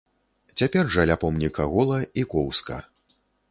[0.61, 2.83] Цяпер жа ля помніка гола і коўзка.